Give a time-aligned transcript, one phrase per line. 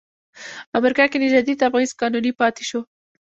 [0.79, 2.81] امریکا کې نژادي تبعیض قانوني پاتې شو.